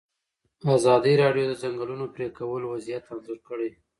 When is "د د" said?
1.47-1.59